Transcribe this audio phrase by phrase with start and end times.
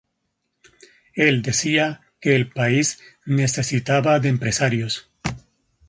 [1.15, 5.11] Él decía que el país necesitaba de empresarios.